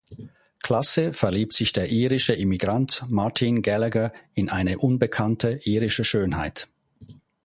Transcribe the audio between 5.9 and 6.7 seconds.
Schönheit.